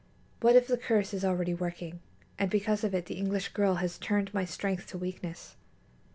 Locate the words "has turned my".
3.75-4.45